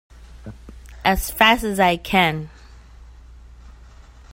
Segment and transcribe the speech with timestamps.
[1.05, 2.49] As fast as I can!